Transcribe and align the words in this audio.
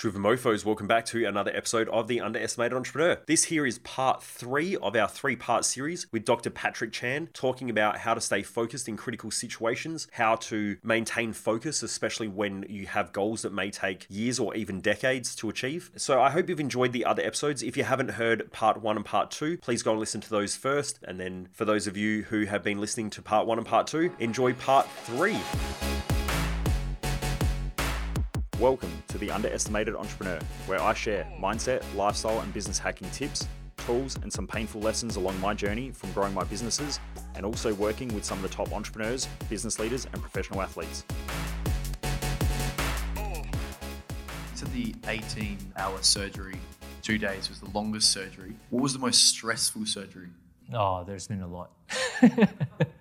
Driven 0.00 0.22
Mofos, 0.22 0.64
welcome 0.64 0.86
back 0.86 1.04
to 1.04 1.26
another 1.26 1.54
episode 1.54 1.86
of 1.90 2.08
The 2.08 2.22
Underestimated 2.22 2.74
Entrepreneur. 2.74 3.18
This 3.26 3.44
here 3.44 3.66
is 3.66 3.80
part 3.80 4.22
three 4.22 4.74
of 4.76 4.96
our 4.96 5.06
three 5.06 5.36
part 5.36 5.66
series 5.66 6.10
with 6.10 6.24
Dr. 6.24 6.48
Patrick 6.48 6.90
Chan 6.90 7.28
talking 7.34 7.68
about 7.68 7.98
how 7.98 8.14
to 8.14 8.20
stay 8.22 8.42
focused 8.42 8.88
in 8.88 8.96
critical 8.96 9.30
situations, 9.30 10.08
how 10.12 10.36
to 10.36 10.78
maintain 10.82 11.34
focus, 11.34 11.82
especially 11.82 12.28
when 12.28 12.64
you 12.66 12.86
have 12.86 13.12
goals 13.12 13.42
that 13.42 13.52
may 13.52 13.70
take 13.70 14.06
years 14.08 14.38
or 14.38 14.54
even 14.54 14.80
decades 14.80 15.34
to 15.36 15.50
achieve. 15.50 15.90
So 15.96 16.22
I 16.22 16.30
hope 16.30 16.48
you've 16.48 16.60
enjoyed 16.60 16.92
the 16.92 17.04
other 17.04 17.22
episodes. 17.22 17.62
If 17.62 17.76
you 17.76 17.84
haven't 17.84 18.12
heard 18.12 18.50
part 18.52 18.80
one 18.80 18.96
and 18.96 19.04
part 19.04 19.30
two, 19.30 19.58
please 19.58 19.82
go 19.82 19.90
and 19.90 20.00
listen 20.00 20.22
to 20.22 20.30
those 20.30 20.56
first. 20.56 20.98
And 21.04 21.20
then 21.20 21.48
for 21.52 21.66
those 21.66 21.86
of 21.86 21.98
you 21.98 22.22
who 22.22 22.46
have 22.46 22.62
been 22.62 22.80
listening 22.80 23.10
to 23.10 23.20
part 23.20 23.46
one 23.46 23.58
and 23.58 23.66
part 23.66 23.86
two, 23.86 24.10
enjoy 24.18 24.54
part 24.54 24.88
three. 25.04 25.36
Welcome 28.60 28.92
to 29.08 29.16
the 29.16 29.30
Underestimated 29.30 29.96
Entrepreneur, 29.96 30.38
where 30.66 30.82
I 30.82 30.92
share 30.92 31.26
mindset, 31.40 31.82
lifestyle, 31.94 32.40
and 32.40 32.52
business 32.52 32.78
hacking 32.78 33.08
tips, 33.08 33.48
tools, 33.86 34.16
and 34.16 34.30
some 34.30 34.46
painful 34.46 34.82
lessons 34.82 35.16
along 35.16 35.40
my 35.40 35.54
journey 35.54 35.92
from 35.92 36.12
growing 36.12 36.34
my 36.34 36.44
businesses 36.44 37.00
and 37.36 37.46
also 37.46 37.72
working 37.72 38.14
with 38.14 38.22
some 38.22 38.36
of 38.36 38.42
the 38.42 38.50
top 38.50 38.70
entrepreneurs, 38.74 39.26
business 39.48 39.78
leaders, 39.78 40.06
and 40.12 40.20
professional 40.20 40.60
athletes. 40.60 41.06
So 44.56 44.66
the 44.74 44.94
18 45.08 45.56
hour 45.78 45.96
surgery, 46.02 46.58
two 47.00 47.16
days 47.16 47.48
was 47.48 47.60
the 47.60 47.70
longest 47.70 48.10
surgery. 48.10 48.54
What 48.68 48.82
was 48.82 48.92
the 48.92 48.98
most 48.98 49.26
stressful 49.28 49.86
surgery? 49.86 50.28
Oh, 50.74 51.02
there's 51.02 51.28
been 51.28 51.40
a 51.40 51.48
lot. 51.48 51.70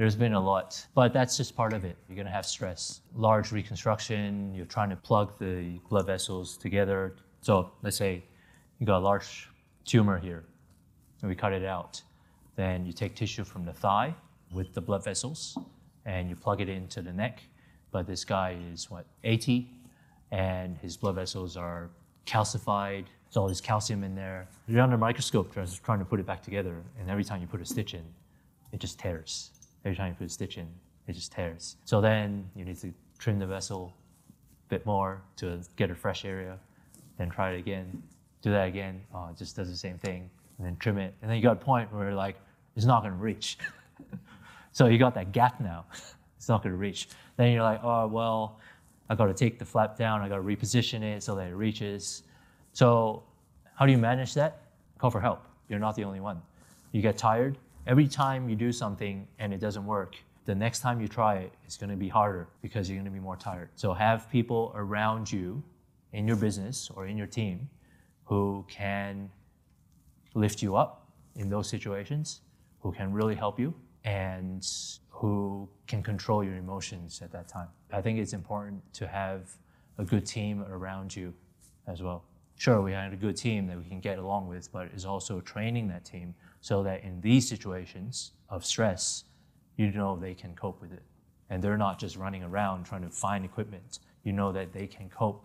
there's 0.00 0.16
been 0.16 0.32
a 0.32 0.40
lot, 0.40 0.86
but 0.94 1.12
that's 1.12 1.36
just 1.36 1.54
part 1.54 1.74
of 1.74 1.84
it. 1.84 1.94
You're 2.08 2.16
gonna 2.16 2.30
have 2.30 2.46
stress. 2.46 3.02
Large 3.14 3.52
reconstruction, 3.52 4.54
you're 4.54 4.64
trying 4.64 4.88
to 4.88 4.96
plug 4.96 5.38
the 5.38 5.78
blood 5.90 6.06
vessels 6.06 6.56
together. 6.56 7.16
So 7.42 7.72
let's 7.82 7.98
say 7.98 8.24
you 8.78 8.86
got 8.86 9.00
a 9.00 9.04
large 9.04 9.50
tumor 9.84 10.18
here, 10.18 10.44
and 11.20 11.28
we 11.28 11.34
cut 11.34 11.52
it 11.52 11.66
out. 11.66 12.00
Then 12.56 12.86
you 12.86 12.94
take 12.94 13.14
tissue 13.14 13.44
from 13.44 13.66
the 13.66 13.74
thigh 13.74 14.14
with 14.50 14.72
the 14.72 14.80
blood 14.80 15.04
vessels, 15.04 15.58
and 16.06 16.30
you 16.30 16.34
plug 16.34 16.62
it 16.62 16.70
into 16.70 17.02
the 17.02 17.12
neck. 17.12 17.42
But 17.90 18.06
this 18.06 18.24
guy 18.24 18.56
is 18.72 18.90
what 18.90 19.04
80, 19.22 19.68
and 20.30 20.78
his 20.78 20.96
blood 20.96 21.16
vessels 21.16 21.58
are 21.58 21.90
calcified. 22.24 23.04
There's 23.26 23.36
all 23.36 23.48
this 23.48 23.60
calcium 23.60 24.02
in 24.02 24.14
there. 24.14 24.48
You're 24.66 24.80
under 24.80 24.96
a 24.96 24.98
microscope 24.98 25.52
trying 25.52 25.98
to 25.98 26.06
put 26.06 26.20
it 26.20 26.24
back 26.24 26.42
together, 26.42 26.82
and 26.98 27.10
every 27.10 27.22
time 27.22 27.42
you 27.42 27.46
put 27.46 27.60
a 27.60 27.66
stitch 27.66 27.92
in, 27.92 28.04
it 28.72 28.80
just 28.80 28.98
tears. 28.98 29.50
Every 29.84 29.96
time 29.96 30.08
you 30.08 30.14
put 30.14 30.26
a 30.26 30.30
stitch 30.30 30.58
in, 30.58 30.68
it 31.06 31.12
just 31.14 31.32
tears. 31.32 31.76
So 31.84 32.00
then 32.00 32.48
you 32.54 32.64
need 32.64 32.78
to 32.80 32.92
trim 33.18 33.38
the 33.38 33.46
vessel 33.46 33.94
a 34.66 34.68
bit 34.68 34.84
more 34.86 35.22
to 35.36 35.60
get 35.76 35.90
a 35.90 35.94
fresh 35.94 36.24
area, 36.24 36.58
then 37.18 37.30
try 37.30 37.52
it 37.52 37.58
again, 37.58 38.02
do 38.42 38.50
that 38.50 38.68
again. 38.68 39.00
Oh, 39.14 39.28
it 39.30 39.36
just 39.36 39.56
does 39.56 39.70
the 39.70 39.76
same 39.76 39.98
thing, 39.98 40.30
and 40.58 40.66
then 40.66 40.76
trim 40.76 40.98
it. 40.98 41.14
And 41.22 41.30
then 41.30 41.36
you 41.36 41.42
got 41.42 41.52
a 41.52 41.64
point 41.64 41.92
where 41.92 42.14
like 42.14 42.36
it's 42.76 42.86
not 42.86 43.02
going 43.02 43.12
to 43.12 43.18
reach. 43.18 43.58
so 44.72 44.86
you 44.86 44.98
got 44.98 45.14
that 45.14 45.32
gap 45.32 45.60
now. 45.60 45.84
it's 46.36 46.48
not 46.48 46.62
going 46.62 46.72
to 46.72 46.78
reach. 46.78 47.08
Then 47.36 47.52
you're 47.52 47.62
like, 47.62 47.80
oh 47.82 48.06
well, 48.06 48.58
I 49.08 49.14
got 49.14 49.26
to 49.26 49.34
take 49.34 49.58
the 49.58 49.64
flap 49.64 49.96
down. 49.96 50.20
I 50.22 50.28
got 50.28 50.36
to 50.36 50.42
reposition 50.42 51.02
it 51.02 51.22
so 51.22 51.34
that 51.34 51.48
it 51.48 51.54
reaches. 51.54 52.22
So 52.72 53.22
how 53.74 53.86
do 53.86 53.92
you 53.92 53.98
manage 53.98 54.34
that? 54.34 54.62
Call 54.98 55.10
for 55.10 55.20
help. 55.20 55.44
You're 55.68 55.78
not 55.78 55.96
the 55.96 56.04
only 56.04 56.20
one. 56.20 56.40
You 56.92 57.02
get 57.02 57.16
tired, 57.16 57.56
every 57.86 58.08
time 58.08 58.48
you 58.48 58.56
do 58.56 58.72
something 58.72 59.26
and 59.38 59.52
it 59.52 59.60
doesn't 59.60 59.86
work, 59.86 60.16
the 60.44 60.54
next 60.54 60.80
time 60.80 61.00
you 61.00 61.08
try 61.08 61.36
it, 61.36 61.52
it's 61.64 61.76
going 61.76 61.90
to 61.90 61.96
be 61.96 62.08
harder 62.08 62.48
because 62.62 62.88
you're 62.88 62.96
going 62.96 63.04
to 63.04 63.10
be 63.10 63.20
more 63.20 63.36
tired. 63.36 63.68
So 63.76 63.92
have 63.92 64.30
people 64.30 64.72
around 64.74 65.30
you 65.30 65.62
in 66.12 66.26
your 66.26 66.36
business 66.36 66.90
or 66.94 67.06
in 67.06 67.16
your 67.16 67.26
team 67.26 67.68
who 68.24 68.64
can 68.68 69.30
lift 70.34 70.62
you 70.62 70.76
up 70.76 71.08
in 71.36 71.48
those 71.48 71.68
situations, 71.68 72.40
who 72.80 72.92
can 72.92 73.12
really 73.12 73.34
help 73.34 73.58
you, 73.58 73.74
and 74.04 74.66
who 75.08 75.68
can 75.86 76.02
control 76.02 76.42
your 76.42 76.54
emotions 76.54 77.20
at 77.22 77.30
that 77.32 77.48
time. 77.48 77.68
I 77.92 78.00
think 78.00 78.18
it's 78.18 78.32
important 78.32 78.82
to 78.94 79.06
have 79.06 79.50
a 79.98 80.04
good 80.04 80.24
team 80.24 80.62
around 80.62 81.14
you 81.14 81.34
as 81.86 82.02
well. 82.02 82.24
Sure, 82.60 82.82
we 82.82 82.92
had 82.92 83.10
a 83.10 83.16
good 83.16 83.38
team 83.38 83.66
that 83.68 83.78
we 83.78 83.84
can 83.84 84.00
get 84.00 84.18
along 84.18 84.46
with, 84.46 84.70
but 84.70 84.90
it's 84.92 85.06
also 85.06 85.40
training 85.40 85.88
that 85.88 86.04
team 86.04 86.34
so 86.60 86.82
that 86.82 87.02
in 87.02 87.18
these 87.22 87.48
situations 87.48 88.32
of 88.50 88.66
stress, 88.66 89.24
you 89.76 89.90
know 89.90 90.14
they 90.14 90.34
can 90.34 90.54
cope 90.54 90.78
with 90.82 90.92
it. 90.92 91.02
And 91.48 91.64
they're 91.64 91.78
not 91.78 91.98
just 91.98 92.18
running 92.18 92.42
around 92.42 92.84
trying 92.84 93.00
to 93.00 93.08
find 93.08 93.46
equipment. 93.46 94.00
You 94.24 94.34
know 94.34 94.52
that 94.52 94.74
they 94.74 94.86
can 94.86 95.08
cope 95.08 95.42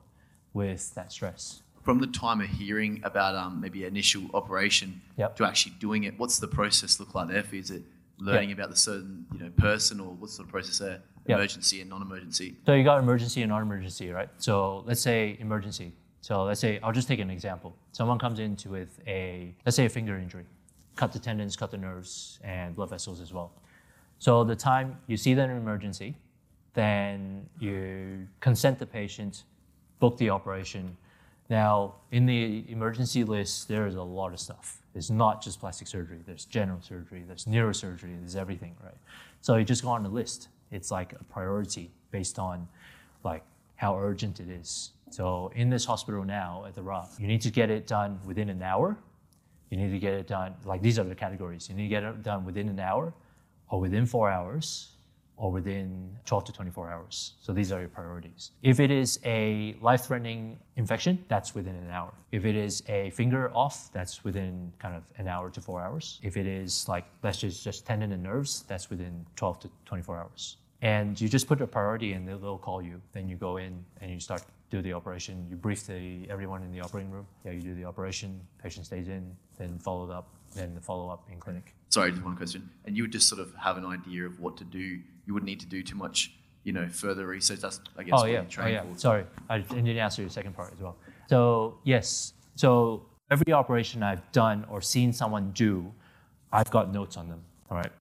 with 0.51 0.93
that 0.95 1.09
stress. 1.09 1.61
From 1.83 1.99
the 1.99 2.07
time 2.07 2.41
of 2.41 2.47
hearing 2.47 2.99
about 3.05 3.33
um, 3.33 3.61
maybe 3.61 3.85
initial 3.85 4.23
operation 4.33 5.01
Yep. 5.15 5.37
to 5.37 5.45
actually 5.45 5.75
doing 5.79 6.03
it, 6.03 6.19
what's 6.19 6.39
the 6.39 6.49
process 6.49 6.99
look 6.99 7.15
like 7.15 7.29
there 7.29 7.43
for? 7.43 7.55
Is 7.55 7.71
it 7.71 7.83
learning 8.17 8.51
about 8.51 8.71
the 8.71 8.75
certain 8.75 9.25
you 9.31 9.39
know 9.39 9.51
person, 9.51 10.01
or 10.01 10.07
what's 10.15 10.35
the 10.35 10.43
process 10.43 10.79
there? 10.79 11.01
Yep. 11.27 11.37
Emergency 11.37 11.79
and 11.79 11.89
non-emergency. 11.89 12.57
So 12.65 12.73
you 12.73 12.83
got 12.83 12.99
emergency 12.99 13.41
and 13.41 13.51
non-emergency, 13.51 14.11
right? 14.11 14.27
So 14.37 14.83
let's 14.85 14.99
say 14.99 15.37
emergency. 15.39 15.93
So 16.25 16.43
let's 16.43 16.59
say 16.59 16.79
I'll 16.81 16.91
just 16.91 17.07
take 17.07 17.19
an 17.19 17.29
example. 17.29 17.75
Someone 17.91 18.17
comes 18.17 18.39
in 18.39 18.57
with 18.67 18.99
a 19.05 19.53
let's 19.63 19.75
say 19.75 19.85
a 19.85 19.89
finger 19.89 20.17
injury, 20.17 20.45
cut 20.95 21.13
the 21.13 21.19
tendons, 21.19 21.55
cut 21.55 21.69
the 21.69 21.77
nerves, 21.77 22.39
and 22.43 22.75
blood 22.75 22.89
vessels 22.89 23.21
as 23.21 23.31
well. 23.31 23.51
So 24.17 24.43
the 24.43 24.55
time 24.55 24.97
you 25.05 25.17
see 25.17 25.35
that 25.35 25.51
in 25.51 25.55
emergency, 25.55 26.15
then 26.73 27.47
you 27.59 28.27
consent 28.39 28.79
the 28.79 28.87
patient, 28.87 29.43
book 29.99 30.17
the 30.17 30.31
operation. 30.31 30.97
Now, 31.47 31.93
in 32.09 32.25
the 32.25 32.65
emergency 32.69 33.23
list, 33.23 33.67
there 33.67 33.85
is 33.85 33.93
a 33.93 34.01
lot 34.01 34.33
of 34.33 34.39
stuff. 34.39 34.81
It's 34.95 35.11
not 35.11 35.43
just 35.43 35.59
plastic 35.59 35.87
surgery. 35.87 36.21
There's 36.25 36.45
general 36.45 36.81
surgery. 36.81 37.23
There's 37.27 37.45
neurosurgery. 37.45 38.19
There's 38.19 38.35
everything, 38.35 38.75
right? 38.83 38.97
So 39.41 39.57
you 39.57 39.63
just 39.63 39.83
go 39.83 39.89
on 39.89 40.01
the 40.01 40.09
list. 40.09 40.47
It's 40.71 40.89
like 40.89 41.13
a 41.13 41.23
priority 41.25 41.91
based 42.09 42.39
on 42.39 42.67
like 43.23 43.43
how 43.75 43.97
urgent 43.97 44.39
it 44.39 44.49
is. 44.49 44.91
So 45.11 45.51
in 45.55 45.69
this 45.69 45.85
hospital 45.85 46.23
now 46.23 46.65
at 46.67 46.75
the 46.75 46.81
RUP, 46.81 47.09
you 47.19 47.27
need 47.27 47.41
to 47.41 47.51
get 47.51 47.69
it 47.69 47.87
done 47.87 48.19
within 48.25 48.49
an 48.49 48.61
hour. 48.61 48.97
You 49.69 49.77
need 49.77 49.91
to 49.91 49.99
get 49.99 50.13
it 50.13 50.27
done, 50.27 50.53
like 50.65 50.81
these 50.81 50.99
are 50.99 51.03
the 51.03 51.15
categories. 51.15 51.69
You 51.69 51.75
need 51.75 51.83
to 51.83 51.89
get 51.89 52.03
it 52.03 52.23
done 52.23 52.45
within 52.45 52.69
an 52.69 52.79
hour, 52.79 53.13
or 53.69 53.79
within 53.79 54.05
four 54.05 54.29
hours, 54.29 54.95
or 55.37 55.51
within 55.51 56.15
12 56.25 56.45
to 56.45 56.51
24 56.51 56.91
hours. 56.91 57.33
So 57.41 57.51
these 57.51 57.71
are 57.71 57.79
your 57.79 57.89
priorities. 57.89 58.51
If 58.61 58.79
it 58.79 58.89
is 58.91 59.19
a 59.25 59.75
life 59.81 60.05
threatening 60.05 60.57
infection, 60.77 61.23
that's 61.27 61.53
within 61.53 61.75
an 61.75 61.89
hour. 61.89 62.13
If 62.31 62.45
it 62.45 62.55
is 62.55 62.83
a 62.87 63.09
finger 63.09 63.51
off, 63.53 63.91
that's 63.91 64.23
within 64.23 64.71
kind 64.79 64.95
of 64.95 65.03
an 65.17 65.27
hour 65.27 65.49
to 65.49 65.61
four 65.61 65.81
hours. 65.81 66.19
If 66.23 66.37
it 66.37 66.45
is 66.45 66.87
like, 66.87 67.05
let's 67.23 67.39
just, 67.39 67.63
just 67.63 67.85
tendon 67.85 68.11
and 68.13 68.23
nerves, 68.23 68.63
that's 68.67 68.89
within 68.89 69.25
12 69.35 69.59
to 69.61 69.69
24 69.85 70.17
hours. 70.17 70.57
And 70.81 71.19
you 71.19 71.29
just 71.29 71.47
put 71.47 71.61
a 71.61 71.67
priority 71.67 72.13
and 72.13 72.27
they'll, 72.27 72.57
call 72.57 72.81
you. 72.81 73.01
Then 73.13 73.27
you 73.27 73.37
go 73.37 73.57
in 73.57 73.83
and 74.01 74.11
you 74.11 74.19
start 74.19 74.43
do 74.69 74.81
the 74.81 74.93
operation. 74.93 75.45
You 75.49 75.55
brief 75.55 75.85
the 75.85 76.27
everyone 76.29 76.63
in 76.63 76.71
the 76.71 76.81
operating 76.81 77.11
room. 77.11 77.27
Yeah, 77.43 77.51
you 77.51 77.61
do 77.61 77.75
the 77.75 77.85
operation. 77.85 78.39
Patient 78.61 78.85
stays 78.85 79.07
in, 79.07 79.35
then 79.57 79.77
followed 79.79 80.11
up, 80.11 80.27
then 80.53 80.73
the 80.73 80.81
follow 80.81 81.09
up 81.09 81.27
in 81.31 81.39
clinic. 81.39 81.73
Sorry, 81.89 82.11
just 82.11 82.23
one 82.23 82.35
question. 82.35 82.69
And 82.85 82.95
you 82.95 83.03
would 83.03 83.11
just 83.11 83.27
sort 83.29 83.41
of 83.41 83.53
have 83.55 83.77
an 83.77 83.85
idea 83.85 84.25
of 84.25 84.39
what 84.39 84.57
to 84.57 84.63
do. 84.63 84.79
You 84.79 85.33
wouldn't 85.33 85.47
need 85.47 85.59
to 85.61 85.65
do 85.65 85.81
too 85.81 85.95
much, 85.95 86.33
you 86.63 86.73
know, 86.73 86.87
further 86.89 87.25
research. 87.27 87.59
That's 87.59 87.79
I 87.97 88.03
guess 88.03 88.13
Oh 88.17 88.25
yeah, 88.25 88.43
oh 88.59 88.67
yeah. 88.67 88.81
for. 88.81 88.97
Sorry, 88.97 89.23
I 89.49 89.59
didn't 89.59 89.87
answer 89.87 90.21
your 90.21 90.29
second 90.29 90.55
part 90.55 90.73
as 90.73 90.81
well. 90.81 90.97
So 91.29 91.77
yes, 91.83 92.33
so 92.55 93.05
every 93.31 93.53
operation 93.53 94.03
I've 94.03 94.29
done 94.31 94.65
or 94.69 94.81
seen 94.81 95.13
someone 95.13 95.51
do, 95.51 95.91
I've 96.51 96.71
got 96.71 96.91
notes 96.91 97.17
on 97.17 97.29
them. 97.29 97.41
All 97.69 97.77
right. 97.77 97.91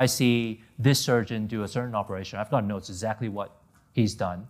I 0.00 0.06
see 0.06 0.62
this 0.78 0.98
surgeon 0.98 1.46
do 1.46 1.62
a 1.62 1.68
certain 1.68 1.94
operation. 1.94 2.38
I've 2.38 2.50
got 2.50 2.64
notes 2.64 2.88
exactly 2.88 3.28
what 3.28 3.60
he's 3.92 4.14
done, 4.14 4.48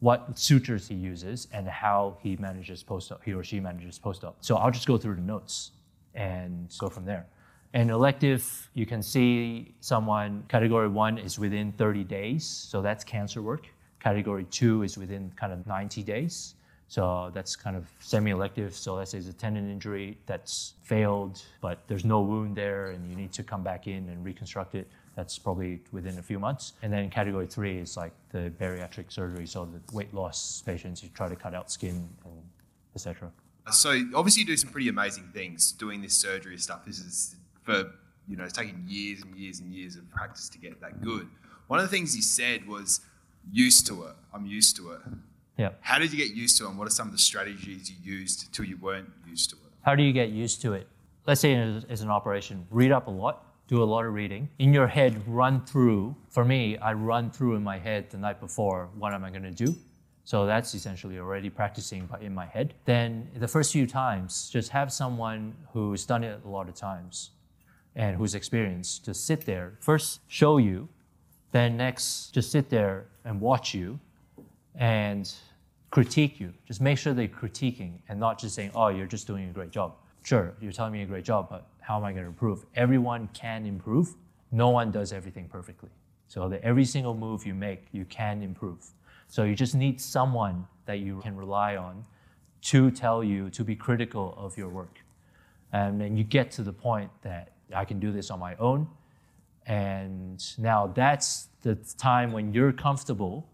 what 0.00 0.38
sutures 0.38 0.88
he 0.88 0.94
uses, 0.94 1.48
and 1.52 1.68
how 1.68 2.16
he 2.22 2.36
manages 2.36 2.82
post. 2.82 3.12
He 3.22 3.34
or 3.34 3.44
she 3.44 3.60
manages 3.60 3.98
post 3.98 4.24
op. 4.24 4.38
So 4.40 4.56
I'll 4.56 4.70
just 4.70 4.86
go 4.86 4.96
through 4.96 5.16
the 5.16 5.20
notes 5.20 5.72
and 6.14 6.74
go 6.78 6.88
from 6.88 7.04
there. 7.04 7.26
And 7.74 7.90
elective, 7.90 8.70
you 8.72 8.86
can 8.86 9.02
see 9.02 9.74
someone, 9.80 10.44
category 10.48 10.88
one 10.88 11.18
is 11.18 11.38
within 11.38 11.72
30 11.72 12.04
days, 12.04 12.46
so 12.46 12.80
that's 12.80 13.04
cancer 13.04 13.42
work. 13.42 13.66
Category 14.00 14.44
two 14.44 14.82
is 14.82 14.96
within 14.96 15.30
kind 15.36 15.52
of 15.52 15.66
90 15.66 16.02
days, 16.02 16.54
so 16.88 17.30
that's 17.34 17.56
kind 17.56 17.76
of 17.76 17.90
semi-elective. 17.98 18.74
So 18.74 18.94
let's 18.94 19.10
say 19.10 19.18
it's 19.18 19.28
a 19.28 19.32
tendon 19.32 19.70
injury 19.70 20.18
that's 20.26 20.74
failed, 20.82 21.42
but 21.60 21.80
there's 21.88 22.04
no 22.04 22.20
wound 22.20 22.56
there, 22.56 22.90
and 22.90 23.08
you 23.10 23.16
need 23.16 23.32
to 23.32 23.42
come 23.42 23.62
back 23.62 23.86
in 23.86 24.08
and 24.08 24.24
reconstruct 24.24 24.74
it. 24.74 24.88
That's 25.16 25.38
probably 25.38 25.80
within 25.92 26.18
a 26.18 26.22
few 26.22 26.38
months. 26.38 26.74
And 26.82 26.92
then 26.92 27.10
category 27.10 27.46
three 27.46 27.78
is 27.78 27.96
like 27.96 28.12
the 28.30 28.52
bariatric 28.60 29.10
surgery, 29.10 29.46
so 29.46 29.64
the 29.64 29.80
weight 29.94 30.14
loss 30.14 30.62
patients, 30.64 31.02
you 31.02 31.08
try 31.14 31.28
to 31.28 31.36
cut 31.36 31.54
out 31.54 31.70
skin 31.70 32.08
and 32.24 32.42
etc. 32.94 33.30
So 33.72 34.00
obviously 34.14 34.42
you 34.42 34.46
do 34.46 34.56
some 34.56 34.70
pretty 34.70 34.88
amazing 34.88 35.30
things 35.34 35.72
doing 35.72 36.00
this 36.00 36.14
surgery 36.14 36.56
stuff. 36.58 36.84
This 36.84 37.00
is 37.00 37.36
for 37.64 37.92
you 38.28 38.36
know 38.36 38.44
it's 38.44 38.52
taken 38.52 38.84
years 38.86 39.22
and 39.22 39.34
years 39.34 39.58
and 39.58 39.72
years 39.72 39.96
of 39.96 40.08
practice 40.10 40.48
to 40.50 40.58
get 40.58 40.80
that 40.80 41.02
good. 41.02 41.28
One 41.66 41.80
of 41.80 41.84
the 41.84 41.90
things 41.90 42.14
you 42.14 42.22
said 42.22 42.68
was 42.68 43.00
used 43.50 43.86
to 43.88 44.04
it. 44.04 44.14
I'm 44.32 44.46
used 44.46 44.76
to 44.76 44.92
it. 44.92 45.00
Yeah. 45.56 45.70
How 45.80 45.98
did 45.98 46.12
you 46.12 46.18
get 46.18 46.36
used 46.36 46.58
to 46.58 46.64
it, 46.66 46.68
and 46.70 46.78
what 46.78 46.86
are 46.86 46.90
some 46.90 47.08
of 47.08 47.12
the 47.12 47.18
strategies 47.18 47.90
you 47.90 47.96
used 48.02 48.52
till 48.52 48.64
you 48.64 48.76
weren't 48.76 49.10
used 49.26 49.50
to 49.50 49.56
it? 49.56 49.72
How 49.82 49.94
do 49.94 50.02
you 50.02 50.12
get 50.12 50.30
used 50.30 50.60
to 50.62 50.74
it? 50.74 50.86
Let's 51.26 51.40
say 51.40 51.54
as, 51.54 52.02
an 52.02 52.10
operation, 52.10 52.66
read 52.70 52.92
up 52.92 53.06
a 53.06 53.10
lot, 53.10 53.44
do 53.66 53.82
a 53.82 53.84
lot 53.84 54.04
of 54.04 54.12
reading. 54.12 54.48
In 54.58 54.72
your 54.72 54.86
head, 54.86 55.20
run 55.26 55.64
through. 55.64 56.14
For 56.28 56.44
me, 56.44 56.76
I 56.78 56.92
run 56.92 57.30
through 57.30 57.56
in 57.56 57.64
my 57.64 57.78
head 57.78 58.10
the 58.10 58.18
night 58.18 58.38
before 58.38 58.90
what 58.98 59.12
am 59.12 59.24
I 59.24 59.30
going 59.30 59.42
to 59.42 59.50
do. 59.50 59.74
So 60.24 60.44
that's 60.44 60.74
essentially 60.74 61.18
already 61.18 61.50
practicing 61.50 62.08
in 62.20 62.34
my 62.34 62.46
head. 62.46 62.74
Then 62.84 63.28
the 63.36 63.48
first 63.48 63.72
few 63.72 63.86
times, 63.86 64.50
just 64.50 64.70
have 64.70 64.92
someone 64.92 65.54
who's 65.72 66.04
done 66.04 66.22
it 66.22 66.40
a 66.44 66.48
lot 66.48 66.68
of 66.68 66.74
times 66.74 67.30
and 67.94 68.16
who's 68.16 68.34
experienced 68.34 69.04
to 69.06 69.14
sit 69.14 69.46
there, 69.46 69.74
first 69.80 70.20
show 70.28 70.58
you, 70.58 70.88
then 71.52 71.76
next 71.76 72.30
just 72.32 72.50
sit 72.52 72.68
there 72.68 73.06
and 73.24 73.40
watch 73.40 73.72
you 73.72 73.98
and 74.76 75.32
critique 75.90 76.38
you. 76.40 76.52
Just 76.66 76.80
make 76.80 76.98
sure 76.98 77.14
they're 77.14 77.28
critiquing 77.28 77.98
and 78.08 78.20
not 78.20 78.38
just 78.38 78.54
saying, 78.54 78.70
oh, 78.74 78.88
you're 78.88 79.06
just 79.06 79.26
doing 79.26 79.48
a 79.48 79.52
great 79.52 79.70
job. 79.70 79.94
Sure, 80.22 80.52
you're 80.60 80.72
telling 80.72 80.92
me 80.92 81.02
a 81.02 81.06
great 81.06 81.24
job, 81.24 81.48
but 81.48 81.68
how 81.80 81.96
am 81.96 82.04
I 82.04 82.12
going 82.12 82.24
to 82.24 82.28
improve? 82.28 82.66
Everyone 82.74 83.28
can 83.32 83.64
improve. 83.64 84.14
No 84.50 84.70
one 84.70 84.90
does 84.90 85.12
everything 85.12 85.48
perfectly. 85.48 85.90
So 86.28 86.48
that 86.48 86.60
every 86.62 86.84
single 86.84 87.14
move 87.14 87.46
you 87.46 87.54
make, 87.54 87.86
you 87.92 88.04
can 88.06 88.42
improve. 88.42 88.84
So 89.28 89.44
you 89.44 89.54
just 89.54 89.74
need 89.74 90.00
someone 90.00 90.66
that 90.86 90.98
you 90.98 91.20
can 91.20 91.36
rely 91.36 91.76
on 91.76 92.04
to 92.62 92.90
tell 92.90 93.22
you 93.22 93.50
to 93.50 93.62
be 93.62 93.76
critical 93.76 94.34
of 94.36 94.58
your 94.58 94.68
work. 94.68 94.98
And 95.72 96.00
then 96.00 96.16
you 96.16 96.24
get 96.24 96.50
to 96.52 96.62
the 96.62 96.72
point 96.72 97.10
that 97.22 97.52
I 97.74 97.84
can 97.84 98.00
do 98.00 98.10
this 98.10 98.30
on 98.30 98.40
my 98.40 98.56
own. 98.56 98.88
And 99.66 100.44
now 100.58 100.88
that's 100.88 101.48
the 101.62 101.76
time 101.98 102.32
when 102.32 102.52
you're 102.52 102.72
comfortable, 102.72 103.48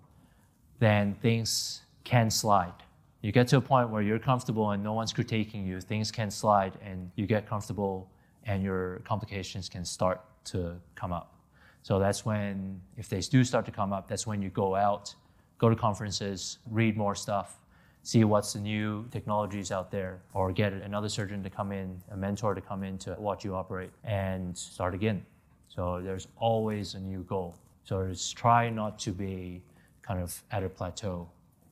then 0.82 1.14
things 1.22 1.82
can 2.02 2.28
slide. 2.28 2.74
You 3.20 3.30
get 3.30 3.46
to 3.48 3.58
a 3.58 3.60
point 3.60 3.90
where 3.90 4.02
you're 4.02 4.18
comfortable 4.18 4.72
and 4.72 4.82
no 4.82 4.94
one's 4.94 5.12
critiquing 5.12 5.64
you, 5.64 5.80
things 5.80 6.10
can 6.10 6.28
slide 6.28 6.72
and 6.84 7.08
you 7.14 7.24
get 7.24 7.48
comfortable 7.48 8.10
and 8.46 8.64
your 8.64 9.00
complications 9.04 9.68
can 9.68 9.84
start 9.84 10.20
to 10.46 10.74
come 10.96 11.12
up. 11.12 11.36
So 11.84 12.00
that's 12.00 12.24
when, 12.24 12.80
if 12.96 13.08
they 13.08 13.20
do 13.20 13.44
start 13.44 13.64
to 13.66 13.70
come 13.70 13.92
up, 13.92 14.08
that's 14.08 14.26
when 14.26 14.42
you 14.42 14.50
go 14.50 14.74
out, 14.74 15.14
go 15.58 15.68
to 15.68 15.76
conferences, 15.76 16.58
read 16.68 16.96
more 16.96 17.14
stuff, 17.14 17.60
see 18.02 18.24
what's 18.24 18.52
the 18.54 18.60
new 18.60 19.06
technologies 19.12 19.70
out 19.70 19.88
there, 19.92 20.20
or 20.34 20.50
get 20.50 20.72
another 20.72 21.08
surgeon 21.08 21.44
to 21.44 21.50
come 21.50 21.70
in, 21.70 21.96
a 22.10 22.16
mentor 22.16 22.54
to 22.54 22.60
come 22.60 22.82
in 22.82 22.98
to 22.98 23.14
watch 23.20 23.44
you 23.44 23.54
operate, 23.54 23.90
and 24.02 24.58
start 24.58 24.94
again. 24.94 25.24
So 25.68 26.00
there's 26.02 26.26
always 26.36 26.94
a 26.94 27.00
new 27.00 27.22
goal. 27.22 27.54
So 27.84 28.08
just 28.08 28.36
try 28.36 28.68
not 28.68 28.98
to 29.00 29.12
be 29.12 29.62
kind 30.02 30.20
of 30.20 30.42
at 30.50 30.62
a 30.62 30.68
plateau. 30.68 31.28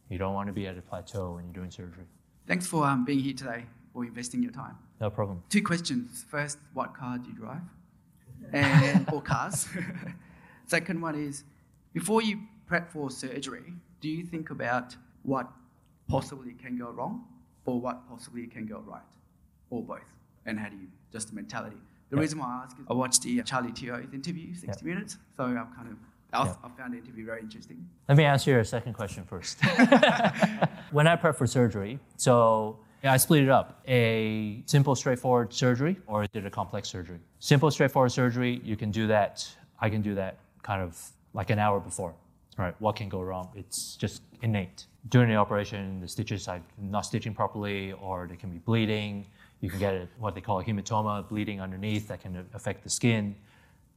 You 0.09 0.19
don't 0.19 0.35
want 0.35 0.49
to 0.49 0.53
be 0.53 0.67
at 0.67 0.77
a 0.77 0.83
plateau 0.83 1.35
when 1.35 1.45
you're 1.45 1.55
doing 1.55 1.71
surgery. 1.71 2.05
Thanks 2.47 2.67
for 2.67 2.85
um, 2.85 3.05
being 3.05 3.21
here 3.21 3.35
today 3.35 3.65
or 3.95 4.05
investing 4.05 4.43
your 4.43 4.53
time. 4.53 4.77
No 5.01 5.11
problem. 5.11 5.43
Two 5.49 5.63
questions. 5.63 6.25
First, 6.29 6.59
what 6.75 6.95
car 6.95 7.19
do 7.19 7.29
you 7.29 7.35
drive? 7.35 7.63
And 8.53 9.09
or 9.13 9.23
cars. 9.23 9.69
Second 10.67 11.01
one 11.01 11.15
is, 11.15 11.45
before 11.93 12.23
you 12.23 12.41
prep 12.67 12.93
for 12.93 13.11
surgery, 13.11 13.73
do 14.01 14.09
you 14.09 14.25
think 14.25 14.51
about 14.51 14.97
what 15.23 15.51
possibly 16.09 16.53
can 16.53 16.79
go 16.79 16.91
wrong 16.91 17.25
or 17.65 17.81
what 17.81 18.09
possibly 18.09 18.47
can 18.47 18.67
go 18.67 18.83
right? 18.87 19.03
Or 19.71 19.83
both? 19.83 20.01
And 20.47 20.59
how 20.59 20.69
do 20.69 20.77
you, 20.77 20.89
just 21.13 21.29
the 21.29 21.35
mentality. 21.35 21.77
The 22.11 22.17
reason 22.17 22.39
why 22.41 22.47
I 22.47 22.65
ask 22.65 22.77
is 22.79 22.85
I 22.91 22.95
watched 22.95 23.23
the 23.23 23.43
Charlie 23.43 23.73
Teo's 23.73 24.13
interview, 24.13 24.55
60 24.55 24.85
Minutes, 24.85 25.19
so 25.37 25.45
I'm 25.45 25.73
kind 25.77 25.89
of, 25.89 25.97
I, 26.33 26.45
Yeah. 26.45 26.55
I 26.63 26.69
found 26.69 26.95
the 26.95 26.99
interview 26.99 27.27
very 27.27 27.41
interesting. 27.41 27.89
Let 28.09 28.17
me 28.19 28.25
answer 28.25 28.51
your 28.51 28.65
second 28.65 28.95
question 28.95 29.25
first. 29.25 29.59
when 30.91 31.07
I 31.07 31.17
prep 31.17 31.37
for 31.37 31.47
surgery, 31.47 31.99
so 32.17 32.79
yeah, 33.03 33.13
I 33.13 33.17
split 33.17 33.43
it 33.45 33.49
up 33.49 33.81
a 33.89 34.63
simple, 34.67 34.95
straightforward 34.95 35.53
surgery 35.53 35.97
or 36.07 36.23
I 36.23 36.27
did 36.27 36.47
a 36.47 36.51
complex 36.51 36.89
surgery. 36.89 37.19
Simple, 37.39 37.71
straightforward 37.71 38.13
surgery, 38.13 38.61
you 38.65 38.77
can 38.77 38.91
do 38.91 39.07
that. 39.07 39.49
I 39.81 39.89
can 39.89 40.03
do 40.03 40.15
that 40.17 40.39
kind 40.63 40.83
of 40.83 41.01
like 41.33 41.51
an 41.51 41.59
hour 41.59 41.81
before. 41.81 42.15
Right? 42.59 42.75
What 42.79 42.97
can 42.97 43.09
go 43.09 43.23
wrong? 43.23 43.49
It's 43.55 43.97
just 43.97 44.23
innate. 44.43 44.85
During 45.09 45.31
the 45.31 45.37
operation, 45.37 46.01
the 46.01 46.09
stitches 46.09 46.47
are 46.47 46.61
not 46.79 47.07
stitching 47.07 47.33
properly, 47.33 47.93
or 47.93 48.27
they 48.27 48.37
can 48.37 48.51
be 48.51 48.59
bleeding. 48.59 49.27
You 49.63 49.71
can 49.71 49.79
get 49.79 49.95
a, 49.95 50.09
what 50.19 50.35
they 50.35 50.43
call 50.43 50.61
a 50.61 50.65
hematoma, 50.65 51.27
bleeding 51.27 51.59
underneath 51.61 52.09
that 52.09 52.21
can 52.21 52.47
affect 52.53 52.85
the 52.85 52.91
skin 52.91 53.35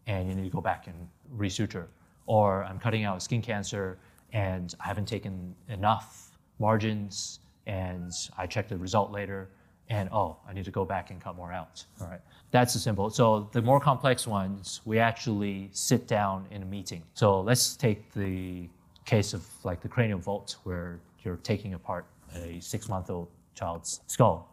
and 0.07 0.27
you 0.29 0.35
need 0.35 0.43
to 0.43 0.49
go 0.49 0.61
back 0.61 0.87
and 0.87 0.95
resuture. 1.31 1.87
Or 2.25 2.63
I'm 2.63 2.79
cutting 2.79 3.03
out 3.03 3.21
skin 3.21 3.41
cancer 3.41 3.97
and 4.31 4.73
I 4.79 4.87
haven't 4.87 5.07
taken 5.07 5.55
enough 5.69 6.37
margins 6.59 7.39
and 7.67 8.11
I 8.37 8.47
check 8.47 8.67
the 8.67 8.77
result 8.77 9.11
later 9.11 9.49
and 9.89 10.09
oh, 10.11 10.37
I 10.47 10.53
need 10.53 10.65
to 10.65 10.71
go 10.71 10.85
back 10.85 11.11
and 11.11 11.21
cut 11.21 11.35
more 11.35 11.51
out. 11.51 11.85
All 11.99 12.07
right. 12.07 12.21
That's 12.51 12.73
the 12.73 12.79
simple. 12.79 13.09
So 13.09 13.49
the 13.51 13.61
more 13.61 13.79
complex 13.79 14.25
ones, 14.25 14.81
we 14.85 14.99
actually 14.99 15.69
sit 15.71 16.07
down 16.07 16.47
in 16.51 16.63
a 16.63 16.65
meeting. 16.65 17.03
So 17.13 17.41
let's 17.41 17.75
take 17.75 18.11
the 18.13 18.69
case 19.05 19.33
of 19.33 19.45
like 19.63 19.81
the 19.81 19.89
cranial 19.89 20.19
vault 20.19 20.55
where 20.63 20.99
you're 21.23 21.37
taking 21.37 21.73
apart 21.73 22.05
a 22.35 22.59
six 22.59 22.87
month 22.87 23.09
old 23.09 23.29
child's 23.55 24.01
skull. 24.07 24.52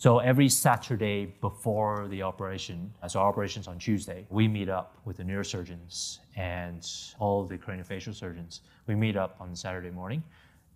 So 0.00 0.18
every 0.18 0.48
Saturday 0.48 1.26
before 1.42 2.08
the 2.08 2.22
operation, 2.22 2.90
so 3.06 3.20
our 3.20 3.28
operation's 3.28 3.68
on 3.68 3.78
Tuesday, 3.78 4.26
we 4.30 4.48
meet 4.48 4.70
up 4.70 4.96
with 5.04 5.18
the 5.18 5.22
neurosurgeons 5.22 6.20
and 6.36 6.90
all 7.18 7.44
the 7.44 7.58
craniofacial 7.58 8.14
surgeons. 8.14 8.62
We 8.86 8.94
meet 8.94 9.14
up 9.14 9.36
on 9.38 9.54
Saturday 9.54 9.90
morning 9.90 10.22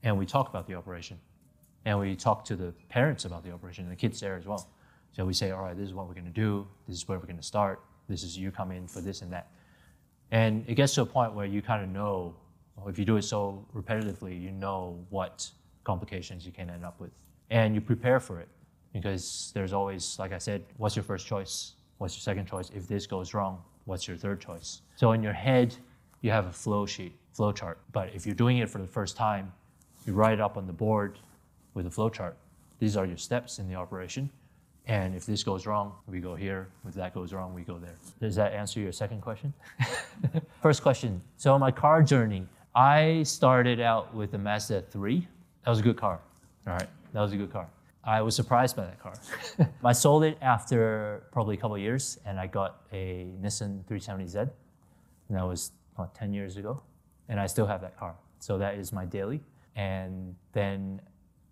and 0.02 0.18
we 0.18 0.26
talk 0.26 0.50
about 0.50 0.66
the 0.66 0.74
operation. 0.74 1.18
And 1.86 1.98
we 1.98 2.14
talk 2.16 2.44
to 2.44 2.54
the 2.54 2.74
parents 2.90 3.24
about 3.24 3.42
the 3.44 3.50
operation 3.50 3.84
and 3.84 3.92
the 3.92 3.96
kids 3.96 4.20
there 4.20 4.36
as 4.36 4.44
well. 4.44 4.68
So 5.12 5.24
we 5.24 5.32
say, 5.32 5.52
all 5.52 5.62
right, 5.62 5.74
this 5.74 5.88
is 5.88 5.94
what 5.94 6.06
we're 6.06 6.12
going 6.12 6.26
to 6.26 6.30
do. 6.30 6.66
This 6.86 6.98
is 6.98 7.08
where 7.08 7.18
we're 7.18 7.24
going 7.24 7.38
to 7.38 7.42
start. 7.42 7.80
This 8.10 8.24
is 8.24 8.36
you 8.36 8.50
come 8.50 8.72
in 8.72 8.86
for 8.86 9.00
this 9.00 9.22
and 9.22 9.32
that. 9.32 9.48
And 10.32 10.66
it 10.68 10.74
gets 10.74 10.92
to 10.96 11.00
a 11.00 11.06
point 11.06 11.32
where 11.32 11.46
you 11.46 11.62
kind 11.62 11.82
of 11.82 11.88
know, 11.88 12.36
or 12.76 12.90
if 12.90 12.98
you 12.98 13.06
do 13.06 13.16
it 13.16 13.22
so 13.22 13.66
repetitively, 13.74 14.38
you 14.38 14.50
know 14.50 15.02
what 15.08 15.50
complications 15.82 16.44
you 16.44 16.52
can 16.52 16.68
end 16.68 16.84
up 16.84 17.00
with. 17.00 17.12
And 17.48 17.74
you 17.74 17.80
prepare 17.80 18.20
for 18.20 18.38
it 18.38 18.48
because 18.94 19.50
there's 19.54 19.72
always, 19.72 20.16
like 20.18 20.32
I 20.32 20.38
said, 20.38 20.62
what's 20.78 20.96
your 20.96 21.02
first 21.02 21.26
choice? 21.26 21.72
What's 21.98 22.14
your 22.14 22.22
second 22.22 22.46
choice? 22.46 22.70
If 22.74 22.86
this 22.86 23.06
goes 23.06 23.34
wrong, 23.34 23.60
what's 23.84 24.08
your 24.08 24.16
third 24.16 24.40
choice? 24.40 24.80
So 24.96 25.12
in 25.12 25.22
your 25.22 25.32
head, 25.32 25.74
you 26.22 26.30
have 26.30 26.46
a 26.46 26.52
flow 26.52 26.86
sheet, 26.86 27.12
flow 27.32 27.52
chart. 27.52 27.78
But 27.92 28.14
if 28.14 28.24
you're 28.24 28.36
doing 28.36 28.58
it 28.58 28.70
for 28.70 28.78
the 28.78 28.86
first 28.86 29.16
time, 29.16 29.52
you 30.06 30.12
write 30.12 30.34
it 30.34 30.40
up 30.40 30.56
on 30.56 30.66
the 30.66 30.72
board 30.72 31.18
with 31.74 31.86
a 31.86 31.90
flow 31.90 32.08
chart. 32.08 32.36
These 32.78 32.96
are 32.96 33.04
your 33.04 33.16
steps 33.16 33.58
in 33.58 33.68
the 33.68 33.74
operation. 33.74 34.30
And 34.86 35.14
if 35.14 35.26
this 35.26 35.42
goes 35.42 35.66
wrong, 35.66 35.92
we 36.06 36.20
go 36.20 36.34
here. 36.34 36.68
If 36.86 36.94
that 36.94 37.14
goes 37.14 37.32
wrong, 37.32 37.52
we 37.52 37.62
go 37.62 37.78
there. 37.78 37.96
Does 38.20 38.36
that 38.36 38.52
answer 38.52 38.80
your 38.80 38.92
second 38.92 39.22
question? 39.22 39.52
First 40.62 40.82
question. 40.82 41.20
So 41.36 41.58
my 41.58 41.70
car 41.70 42.02
journey, 42.02 42.46
I 42.74 43.22
started 43.24 43.80
out 43.80 44.14
with 44.14 44.34
a 44.34 44.38
Mazda 44.38 44.82
3. 44.82 45.26
That 45.64 45.70
was 45.70 45.80
a 45.80 45.82
good 45.82 45.96
car. 45.96 46.20
All 46.66 46.74
right, 46.74 46.88
that 47.12 47.20
was 47.20 47.32
a 47.32 47.36
good 47.36 47.52
car. 47.52 47.66
I 48.06 48.20
was 48.22 48.36
surprised 48.36 48.76
by 48.76 48.84
that 48.84 49.00
car. 49.00 49.14
I 49.84 49.92
sold 49.92 50.24
it 50.24 50.36
after 50.42 51.24
probably 51.32 51.54
a 51.54 51.58
couple 51.58 51.78
years, 51.78 52.18
and 52.26 52.38
I 52.38 52.46
got 52.46 52.82
a 52.92 53.28
Nissan 53.40 53.82
370Z. 53.84 54.50
And 55.28 55.38
that 55.38 55.46
was 55.46 55.72
what, 55.96 56.14
10 56.14 56.34
years 56.34 56.56
ago, 56.56 56.82
and 57.28 57.40
I 57.40 57.46
still 57.46 57.66
have 57.66 57.80
that 57.80 57.96
car. 57.98 58.14
So 58.40 58.58
that 58.58 58.74
is 58.74 58.92
my 58.92 59.06
daily. 59.06 59.40
And 59.74 60.34
then 60.52 61.00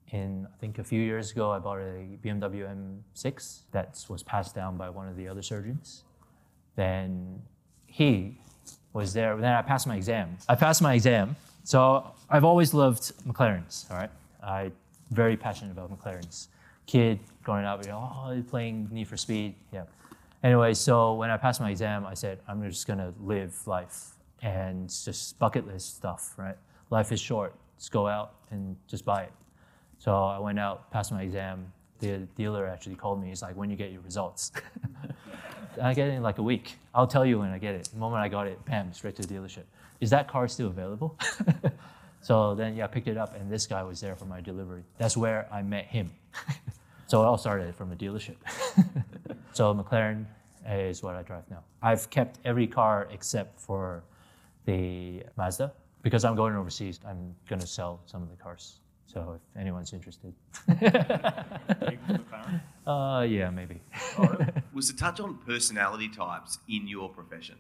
in 0.09 0.47
I 0.53 0.57
think 0.59 0.79
a 0.79 0.85
few 0.85 1.01
years 1.01 1.33
ago, 1.33 1.51
I 1.51 1.59
bought 1.59 1.79
a 1.79 2.19
BMW 2.23 2.69
M6 3.15 3.61
that 3.73 4.05
was 4.09 4.23
passed 4.23 4.55
down 4.55 4.77
by 4.77 4.91
one 4.91 5.09
of 5.09 5.17
the 5.17 5.27
other 5.27 5.43
surgeons. 5.43 6.05
Then 6.77 7.43
he 7.87 8.39
was 8.93 9.15
there. 9.15 9.37
Then 9.37 9.55
I 9.55 9.63
passed 9.63 9.87
my 9.87 9.97
exam. 9.97 10.37
I 10.49 10.55
passed 10.55 10.83
my 10.83 10.95
exam. 10.95 11.35
So 11.65 12.13
I've 12.29 12.45
always 12.45 12.75
loved 12.75 13.13
McLarens. 13.27 13.91
All 13.91 13.97
right, 13.97 14.11
I 14.43 14.73
very 15.13 15.37
passionate 15.37 15.73
about 15.73 15.91
McLarens. 15.91 16.49
Kid 16.87 17.21
growing 17.43 17.65
up, 17.65 17.85
you 17.85 17.91
know, 17.91 17.99
oh, 17.99 18.43
playing 18.49 18.89
Need 18.91 19.09
for 19.09 19.17
Speed. 19.17 19.55
Yeah. 19.73 19.85
Anyway, 20.43 20.75
so 20.75 21.15
when 21.15 21.31
I 21.31 21.37
passed 21.37 21.61
my 21.61 21.71
exam, 21.71 22.05
I 22.05 22.15
said 22.15 22.41
I'm 22.49 22.63
just 22.69 22.87
gonna 22.87 23.13
live 23.21 23.55
life 23.67 24.17
and 24.43 24.89
just 24.89 25.39
bucket 25.39 25.67
list 25.67 25.97
stuff. 25.97 26.35
Right, 26.37 26.57
life 26.91 27.13
is 27.13 27.21
short. 27.21 27.55
Just 27.79 27.93
go 27.93 28.09
out 28.09 28.35
and 28.51 28.77
just 28.89 29.05
buy 29.05 29.23
it. 29.23 29.33
So 29.99 30.25
I 30.25 30.39
went 30.39 30.59
out, 30.59 30.91
passed 30.91 31.13
my 31.13 31.23
exam. 31.23 31.73
The 32.01 32.27
dealer 32.37 32.67
actually 32.67 32.97
called 32.97 33.23
me. 33.23 33.29
He's 33.29 33.43
like, 33.43 33.55
when 33.55 33.71
you 33.71 33.77
get 33.77 33.93
your 33.93 34.01
results. 34.01 34.51
I 35.81 35.95
get 35.95 36.09
it 36.09 36.15
in 36.15 36.23
like 36.23 36.39
a 36.39 36.43
week. 36.43 36.77
I'll 36.95 37.07
tell 37.07 37.25
you 37.25 37.39
when 37.39 37.51
I 37.51 37.59
get 37.59 37.75
it. 37.75 37.89
The 37.93 37.99
moment 37.99 38.23
I 38.23 38.29
got 38.29 38.47
it, 38.47 38.63
bam, 38.65 38.93
straight 38.93 39.17
to 39.17 39.23
the 39.23 39.33
dealership. 39.33 39.63
Is 40.01 40.11
that 40.11 40.29
car 40.29 40.49
still 40.49 40.67
available? 40.67 41.17
so 42.23 42.55
then, 42.55 42.77
yeah, 42.77 42.85
I 42.85 42.87
picked 42.87 43.09
it 43.09 43.17
up, 43.17 43.35
and 43.35 43.51
this 43.51 43.67
guy 43.67 43.83
was 43.83 44.01
there 44.01 44.15
for 44.15 44.27
my 44.27 44.41
delivery. 44.41 44.85
That's 44.97 45.17
where 45.17 45.49
I 45.53 45.63
met 45.63 45.87
him. 45.87 46.13
so 47.09 47.21
it 47.21 47.27
all 47.27 47.37
started 47.37 47.75
from 47.75 47.91
a 47.91 47.97
dealership. 47.97 48.37
so 49.53 49.75
McLaren 49.75 50.25
is 50.69 51.03
what 51.03 51.17
I 51.17 51.23
drive 51.23 51.43
now. 51.51 51.65
I've 51.83 52.09
kept 52.11 52.39
every 52.45 52.69
car 52.69 53.09
except 53.11 53.61
for 53.61 54.05
the 54.67 55.25
Mazda 55.37 55.73
because 56.03 56.25
I'm 56.25 56.37
going 56.37 56.55
overseas. 56.55 57.01
I'm 57.05 57.35
going 57.49 57.61
to 57.61 57.67
sell 57.67 58.01
some 58.07 58.23
of 58.23 58.31
the 58.31 58.37
cars. 58.37 58.79
So 59.07 59.35
if 59.35 59.61
anyone's 59.61 59.93
interested, 59.93 60.33
McLaren? 60.69 62.61
uh, 62.87 63.27
yeah, 63.29 63.51
maybe. 63.51 63.81
was 64.73 64.89
to 64.89 64.97
touch 64.97 65.19
on 65.19 65.39
personality 65.39 66.09
types 66.09 66.59
in 66.69 66.87
your 66.87 67.09
profession. 67.09 67.57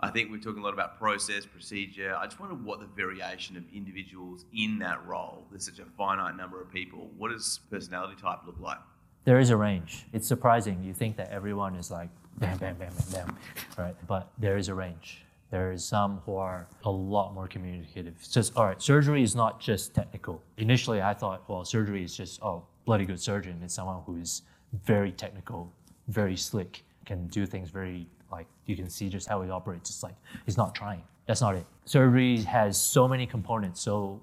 I 0.00 0.10
think 0.10 0.30
we're 0.30 0.38
talking 0.38 0.60
a 0.60 0.64
lot 0.64 0.74
about 0.74 0.96
process, 0.96 1.44
procedure. 1.44 2.14
I 2.16 2.26
just 2.26 2.38
wonder 2.38 2.54
what 2.54 2.78
the 2.78 2.86
variation 2.86 3.56
of 3.56 3.64
individuals 3.74 4.44
in 4.56 4.78
that 4.78 5.04
role. 5.04 5.44
There's 5.50 5.64
such 5.64 5.80
a 5.80 5.84
finite 5.96 6.36
number 6.36 6.60
of 6.62 6.70
people. 6.70 7.10
What 7.18 7.32
does 7.32 7.58
personality 7.68 8.14
type 8.20 8.38
look 8.46 8.60
like? 8.60 8.78
There 9.24 9.40
is 9.40 9.50
a 9.50 9.56
range. 9.56 10.06
It's 10.12 10.28
surprising. 10.28 10.84
You 10.84 10.94
think 10.94 11.16
that 11.16 11.30
everyone 11.30 11.74
is 11.74 11.90
like 11.90 12.10
bam, 12.38 12.58
bam, 12.58 12.76
bam, 12.76 12.92
bam, 12.94 13.26
bam, 13.26 13.36
right? 13.76 13.96
But 14.06 14.30
there 14.38 14.56
is 14.56 14.68
a 14.68 14.74
range. 14.74 15.24
There 15.50 15.72
is 15.72 15.84
some 15.84 16.18
who 16.24 16.36
are 16.36 16.68
a 16.84 16.90
lot 16.90 17.34
more 17.34 17.48
communicative. 17.48 18.14
It's 18.20 18.28
just 18.28 18.56
all 18.56 18.66
right. 18.66 18.80
Surgery 18.80 19.24
is 19.24 19.34
not 19.34 19.58
just 19.58 19.94
technical. 19.94 20.42
Initially, 20.58 21.02
I 21.02 21.12
thought, 21.14 21.42
well, 21.48 21.64
surgery 21.64 22.04
is 22.04 22.16
just 22.16 22.40
oh, 22.42 22.64
bloody 22.84 23.04
good 23.04 23.20
surgeon 23.20 23.60
It's 23.64 23.74
someone 23.74 24.02
who 24.06 24.16
is 24.16 24.42
very 24.84 25.10
technical, 25.10 25.72
very 26.06 26.36
slick, 26.36 26.84
can 27.08 27.26
do 27.28 27.46
things 27.46 27.70
very 27.70 28.06
like 28.30 28.46
you 28.66 28.76
can 28.76 28.88
see 28.88 29.08
just 29.08 29.28
how 29.28 29.40
he 29.42 29.50
operates. 29.50 29.90
It's 29.90 30.02
like 30.02 30.14
he's 30.44 30.58
not 30.58 30.74
trying. 30.74 31.02
That's 31.26 31.40
not 31.40 31.54
it. 31.56 31.66
Surgery 31.84 32.42
has 32.42 32.78
so 32.78 33.08
many 33.08 33.26
components. 33.26 33.80
So 33.80 34.20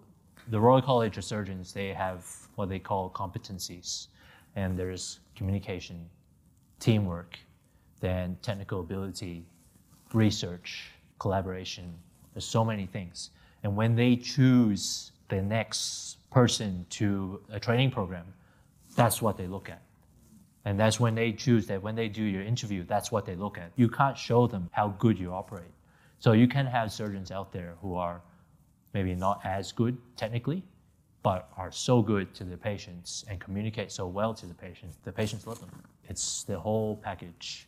the 0.49 0.59
Royal 0.59 0.81
College 0.81 1.17
of 1.17 1.23
Surgeons, 1.23 1.73
they 1.73 1.89
have 1.93 2.25
what 2.55 2.69
they 2.69 2.79
call 2.79 3.09
competencies, 3.09 4.07
and 4.55 4.77
there's 4.77 5.19
communication, 5.35 6.07
teamwork, 6.79 7.37
then 7.99 8.37
technical 8.41 8.79
ability, 8.79 9.45
research, 10.13 10.91
collaboration. 11.19 11.93
There's 12.33 12.45
so 12.45 12.63
many 12.63 12.85
things. 12.85 13.31
And 13.63 13.75
when 13.75 13.95
they 13.95 14.15
choose 14.15 15.11
the 15.29 15.41
next 15.41 16.17
person 16.29 16.85
to 16.91 17.41
a 17.49 17.59
training 17.59 17.89
program, 17.89 18.25
that's 18.95 19.21
what 19.21 19.37
they 19.37 19.47
look 19.47 19.69
at. 19.69 19.81
And 20.65 20.79
that's 20.79 21.00
when 21.00 21.13
they 21.13 21.31
choose 21.31 21.67
that 21.67 21.81
when 21.81 21.95
they 21.95 22.10
do 22.10 22.24
your 22.24 22.41
interview, 22.41 22.84
that's 22.84 23.12
what 23.12 23.25
they 23.25 23.36
look 23.36 23.57
at. 23.60 23.72
You 23.75 23.88
can't 23.88 24.17
show 24.17 24.48
them 24.48 24.67
how 24.72 24.89
good 24.89 25.17
you 25.19 25.31
operate. 25.31 25.72
So 26.19 26.31
you 26.31 26.48
can 26.48 26.65
have 26.65 26.91
surgeons 26.91 27.31
out 27.31 27.51
there 27.51 27.75
who 27.81 27.95
are 27.95 28.22
maybe 28.93 29.13
not 29.13 29.41
as 29.43 29.72
good 29.72 29.95
technically, 30.17 30.63
but 31.22 31.50
are 31.55 31.72
so 31.72 32.01
good 32.01 32.34
to 32.34 32.43
the 32.43 32.57
patients 32.57 33.25
and 33.29 33.39
communicate 33.39 33.91
so 33.91 34.07
well 34.07 34.34
to 34.34 34.48
the 34.48 34.53
patients. 34.55 34.98
The 35.03 35.12
patients 35.12 35.45
love 35.45 35.60
them. 35.60 35.69
It's 36.10 36.43
the 36.43 36.60
whole 36.60 36.95
package 36.98 37.67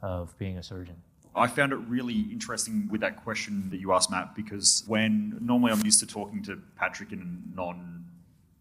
of 0.00 0.36
being 0.38 0.56
a 0.56 0.62
surgeon. 0.62 0.96
I 1.34 1.46
found 1.46 1.72
it 1.72 1.76
really 1.86 2.20
interesting 2.32 2.88
with 2.90 3.00
that 3.02 3.22
question 3.22 3.68
that 3.70 3.78
you 3.78 3.92
asked, 3.92 4.10
Matt, 4.10 4.34
because 4.34 4.84
when 4.86 5.36
normally 5.40 5.72
I'm 5.72 5.84
used 5.84 6.00
to 6.00 6.06
talking 6.06 6.42
to 6.44 6.60
Patrick 6.76 7.12
in 7.12 7.42
non 7.54 8.04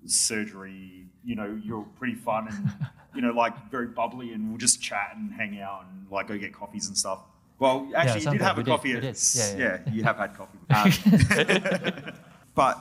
surgery, 0.06 1.06
you 1.24 1.36
know, 1.36 1.60
you're 1.63 1.84
pretty 1.98 2.16
fun 2.16 2.48
and, 2.48 2.72
you 3.16 3.22
know, 3.22 3.32
like 3.32 3.70
very 3.70 3.88
bubbly 3.88 4.34
and 4.34 4.50
we'll 4.50 4.58
just 4.58 4.82
chat 4.82 5.12
and 5.16 5.34
hang 5.34 5.60
out 5.60 5.86
and 5.89 6.10
like 6.12 6.27
go 6.27 6.38
get 6.38 6.54
coffees 6.54 6.88
and 6.88 6.98
stuff. 6.98 7.20
Well, 7.60 7.89
actually, 7.96 8.22
you 8.22 8.32
did 8.32 8.42
have 8.42 8.58
a 8.60 8.63
did, 8.63 8.70
coffee. 8.72 8.89
we 8.92 8.98
at- 8.98 9.01
did. 9.01 9.18
Yeah, 9.36 9.58
yeah. 9.58 9.80
yeah, 9.88 9.94
you 9.94 10.04
have 10.04 10.18
had 10.18 10.36
coffee. 10.36 10.60
Um, 10.70 12.13
but 12.56 12.80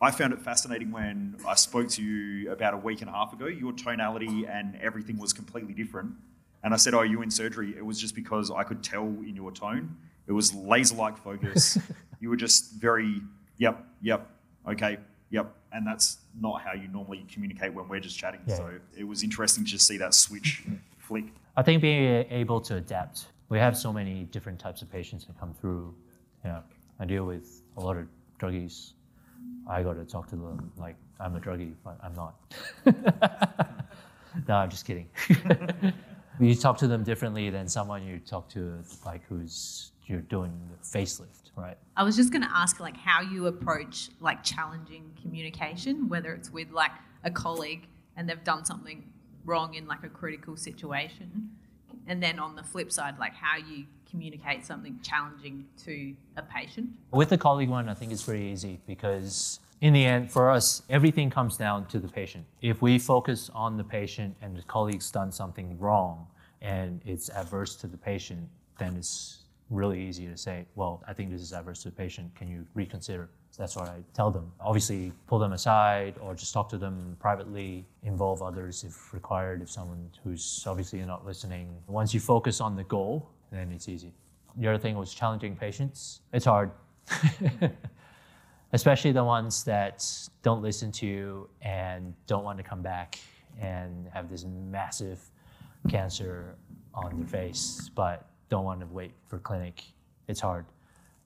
I 0.00 0.10
found 0.10 0.32
it 0.32 0.40
fascinating 0.40 0.90
when 0.92 1.36
I 1.46 1.54
spoke 1.54 1.88
to 1.90 2.02
you 2.02 2.50
about 2.50 2.74
a 2.74 2.76
week 2.76 3.00
and 3.00 3.08
a 3.08 3.12
half 3.12 3.32
ago. 3.32 3.46
Your 3.46 3.72
tonality 3.72 4.46
and 4.46 4.76
everything 4.82 5.18
was 5.18 5.32
completely 5.32 5.72
different. 5.72 6.12
And 6.62 6.74
I 6.74 6.76
said, 6.76 6.94
"Oh, 6.94 6.98
are 6.98 7.06
you 7.06 7.22
in 7.22 7.30
surgery?" 7.30 7.74
It 7.76 7.84
was 7.84 7.98
just 8.00 8.14
because 8.14 8.50
I 8.50 8.62
could 8.62 8.82
tell 8.82 9.04
in 9.04 9.34
your 9.36 9.52
tone. 9.52 9.96
It 10.26 10.32
was 10.32 10.52
laser-like 10.54 11.16
focus. 11.22 11.78
you 12.20 12.28
were 12.28 12.36
just 12.36 12.72
very, 12.74 13.22
"Yep, 13.58 13.84
yep, 14.02 14.28
okay, 14.68 14.98
yep," 15.30 15.54
and 15.72 15.86
that's 15.86 16.18
not 16.40 16.62
how 16.62 16.72
you 16.72 16.88
normally 16.88 17.24
communicate 17.32 17.72
when 17.72 17.88
we're 17.88 18.00
just 18.00 18.18
chatting. 18.18 18.40
Yeah. 18.46 18.56
So 18.56 18.70
it 18.96 19.04
was 19.04 19.22
interesting 19.22 19.64
to 19.64 19.70
just 19.70 19.86
see 19.86 19.96
that 19.98 20.14
switch 20.14 20.64
flick. 20.98 21.24
I 21.56 21.62
think 21.62 21.82
being 21.82 22.26
able 22.30 22.60
to 22.62 22.76
adapt. 22.76 23.26
We 23.48 23.58
have 23.58 23.76
so 23.76 23.92
many 23.92 24.24
different 24.24 24.58
types 24.58 24.82
of 24.82 24.90
patients 24.90 25.24
that 25.26 25.38
come 25.38 25.54
through. 25.54 25.94
Yeah, 26.44 26.60
I 26.98 27.04
deal 27.04 27.24
with 27.24 27.62
a 27.76 27.80
lot 27.80 27.96
of 27.96 28.06
druggies. 28.40 28.92
I 29.68 29.82
got 29.82 29.94
to 29.94 30.04
talk 30.04 30.28
to 30.30 30.36
them 30.36 30.72
like 30.76 30.96
I'm 31.20 31.36
a 31.36 31.40
druggie, 31.40 31.74
but 31.84 31.98
I'm 32.02 32.14
not. 32.14 32.34
no, 34.48 34.54
I'm 34.54 34.70
just 34.70 34.84
kidding. 34.84 35.08
you 36.40 36.54
talk 36.54 36.76
to 36.78 36.88
them 36.88 37.02
differently 37.02 37.50
than 37.50 37.68
someone 37.68 38.02
you 38.02 38.18
talk 38.18 38.48
to 38.50 38.78
like 39.04 39.22
who's 39.28 39.92
you're 40.06 40.20
doing 40.20 40.52
the 40.70 40.98
facelift, 40.98 41.50
right? 41.56 41.76
I 41.96 42.04
was 42.04 42.16
just 42.16 42.30
going 42.32 42.42
to 42.42 42.50
ask 42.52 42.80
like 42.80 42.96
how 42.96 43.20
you 43.20 43.46
approach 43.46 44.10
like 44.20 44.42
challenging 44.42 45.10
communication, 45.20 46.08
whether 46.08 46.32
it's 46.32 46.50
with 46.50 46.70
like 46.70 46.92
a 47.24 47.30
colleague 47.30 47.86
and 48.16 48.28
they've 48.28 48.44
done 48.44 48.64
something 48.64 49.04
wrong 49.44 49.74
in 49.74 49.86
like 49.86 50.02
a 50.04 50.08
critical 50.08 50.56
situation, 50.56 51.50
and 52.06 52.22
then 52.22 52.38
on 52.38 52.56
the 52.56 52.62
flip 52.62 52.90
side, 52.90 53.18
like 53.18 53.34
how 53.34 53.56
you 53.56 53.84
communicate 54.08 54.64
something 54.64 54.98
challenging 55.02 55.66
to 55.84 56.14
a 56.36 56.42
patient. 56.42 56.88
With 57.10 57.28
the 57.28 57.38
colleague 57.38 57.68
one, 57.68 57.88
I 57.88 57.94
think 57.94 58.12
it's 58.12 58.22
pretty 58.22 58.44
easy 58.44 58.80
because 58.86 59.60
in 59.80 59.92
the 59.92 60.04
end, 60.04 60.30
for 60.30 60.50
us, 60.50 60.82
everything 60.88 61.30
comes 61.30 61.56
down 61.56 61.86
to 61.86 61.98
the 61.98 62.08
patient. 62.08 62.46
If 62.62 62.80
we 62.80 62.98
focus 62.98 63.50
on 63.54 63.76
the 63.76 63.84
patient 63.84 64.36
and 64.40 64.56
the 64.56 64.62
colleague's 64.62 65.10
done 65.10 65.30
something 65.30 65.78
wrong 65.78 66.26
and 66.62 67.02
it's 67.04 67.28
adverse 67.30 67.76
to 67.76 67.86
the 67.86 67.98
patient, 67.98 68.48
then 68.78 68.96
it's 68.96 69.42
really 69.70 70.00
easy 70.00 70.26
to 70.26 70.36
say, 70.36 70.66
well, 70.74 71.02
I 71.08 71.12
think 71.12 71.30
this 71.30 71.42
is 71.42 71.52
adverse 71.52 71.82
to 71.82 71.90
the 71.90 71.96
patient. 71.96 72.34
Can 72.34 72.48
you 72.48 72.66
reconsider? 72.74 73.28
That's 73.58 73.74
what 73.74 73.88
I 73.88 74.02
tell 74.12 74.30
them. 74.30 74.52
Obviously, 74.60 75.12
pull 75.26 75.38
them 75.38 75.52
aside 75.52 76.16
or 76.20 76.34
just 76.34 76.52
talk 76.52 76.68
to 76.70 76.78
them 76.78 77.16
privately, 77.18 77.86
involve 78.02 78.42
others 78.42 78.84
if 78.84 79.14
required, 79.14 79.62
if 79.62 79.70
someone 79.70 80.10
who's 80.22 80.62
obviously 80.66 81.00
not 81.00 81.24
listening. 81.24 81.74
Once 81.86 82.12
you 82.12 82.20
focus 82.20 82.60
on 82.60 82.76
the 82.76 82.84
goal, 82.84 83.30
then 83.50 83.72
it's 83.72 83.88
easy. 83.88 84.12
The 84.56 84.68
other 84.68 84.78
thing 84.78 84.96
was 84.96 85.14
challenging 85.14 85.56
patients. 85.56 86.20
It's 86.34 86.44
hard, 86.44 86.70
especially 88.72 89.12
the 89.12 89.24
ones 89.24 89.64
that 89.64 90.06
don't 90.42 90.62
listen 90.62 90.92
to 90.92 91.06
you 91.06 91.48
and 91.62 92.14
don't 92.26 92.44
want 92.44 92.58
to 92.58 92.64
come 92.64 92.82
back 92.82 93.18
and 93.58 94.06
have 94.12 94.28
this 94.28 94.44
massive 94.44 95.18
cancer 95.88 96.56
on 96.94 97.18
their 97.18 97.26
face, 97.26 97.90
but 97.94 98.28
don't 98.48 98.64
want 98.64 98.80
to 98.80 98.86
wait 98.86 99.12
for 99.28 99.38
clinic. 99.38 99.82
It's 100.28 100.40
hard. 100.40 100.66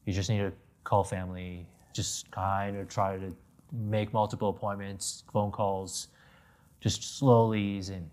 You 0.05 0.13
just 0.13 0.31
need 0.31 0.39
to 0.39 0.53
call 0.85 1.05
family, 1.05 1.67
just 1.93 2.31
kind 2.31 2.77
of 2.77 2.89
try 2.89 3.19
to 3.19 3.35
make 3.73 4.13
multiple 4.13 4.49
appointments, 4.49 5.25
phone 5.33 5.51
calls, 5.51 6.09
just 6.81 7.19
slowly 7.19 7.61
ease 7.61 7.91
in. 7.91 8.11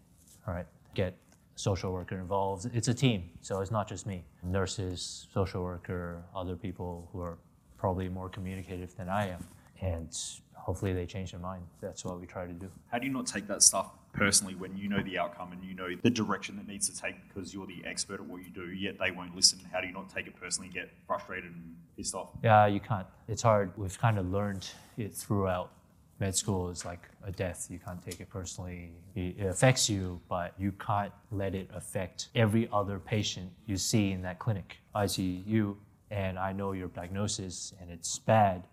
All 0.48 0.54
right, 0.54 0.68
get 0.94 1.16
social 1.56 1.92
worker 1.92 2.18
involved. 2.20 2.70
It's 2.74 2.88
a 2.88 2.94
team, 2.94 3.30
so 3.42 3.62
it's 3.62 3.72
not 3.72 3.88
just 3.88 4.06
me. 4.06 4.24
Nurses, 4.44 5.28
social 5.34 5.64
worker, 5.64 6.24
other 6.36 6.56
people 6.56 7.10
who 7.12 7.22
are 7.22 7.38
probably 7.78 8.10
more 8.10 8.30
communicative 8.30 8.96
than 8.96 9.10
I 9.10 9.30
am, 9.30 9.46
and 9.81 10.15
hopefully 10.53 10.93
they 10.93 11.05
change 11.05 11.31
their 11.31 11.39
mind. 11.39 11.63
That's 11.81 12.03
what 12.03 12.19
we 12.19 12.27
try 12.27 12.46
to 12.46 12.53
do. 12.53 12.69
How 12.91 13.00
do 13.00 13.07
you 13.07 13.13
not 13.13 13.25
take 13.25 13.48
that 13.48 13.63
stuff 13.63 13.91
personally 14.13 14.55
when 14.55 14.75
you 14.75 14.89
know 14.89 15.01
the 15.03 15.17
outcome 15.17 15.51
and 15.51 15.63
you 15.63 15.74
know 15.74 15.89
the 16.01 16.10
direction 16.10 16.57
that 16.57 16.67
needs 16.67 16.89
to 16.89 17.01
take 17.01 17.15
because 17.27 17.53
you're 17.53 17.67
the 17.67 17.81
expert 17.86 18.19
at 18.19 18.25
what 18.25 18.43
you 18.43 18.50
do, 18.50 18.72
yet 18.72 18.98
they 19.00 19.12
won't 19.12 19.36
listen? 19.36 19.60
How 19.72 19.79
do 19.79 19.88
you 19.88 19.93
not 19.93 20.10
take 20.10 20.27
it 20.27 20.36
personally, 20.39 20.67
and 20.67 20.74
get 20.74 20.89
frustrated 21.07 21.51
and 21.51 21.75
pissed 21.96 22.15
off? 22.15 22.29
Yeah, 22.43 22.65
you 22.67 22.79
can't. 22.79 23.07
It's 23.27 23.41
hard. 23.41 23.72
We've 23.77 23.98
kind 23.98 24.17
of 24.19 24.31
learned 24.31 24.67
it 24.98 25.13
throughout. 25.13 25.72
Med 26.19 26.36
school 26.36 26.69
is 26.72 26.84
like 26.84 27.07
a 27.24 27.31
death. 27.31 27.67
You 27.69 27.77
can't 27.77 28.03
take 28.03 28.19
it 28.19 28.29
personally. 28.29 28.89
It 29.15 29.36
it 29.38 29.46
affects 29.46 29.88
you, 29.88 30.19
but 30.27 30.53
you 30.57 30.72
can't 30.74 31.13
let 31.31 31.53
it 31.53 31.69
affect 31.74 32.29
every 32.34 32.67
other 32.74 32.98
patient 33.00 33.51
you 33.67 33.77
see 33.77 34.12
in 34.12 34.24
that 34.24 34.39
clinic. 34.39 34.77
I 34.96 35.05
see 35.05 35.43
you, 35.46 35.77
and 36.10 36.39
I 36.39 36.53
know 36.53 36.72
your 36.72 36.88
diagnosis, 36.88 37.74
and 37.79 37.91
it's 37.91 38.17
bad, 38.17 38.63